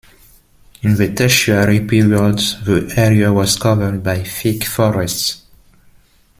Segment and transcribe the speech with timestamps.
[0.81, 5.43] In the Tertiary period the area was covered by thick forests.